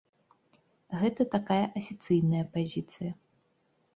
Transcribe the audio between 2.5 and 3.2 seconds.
пазіцыя.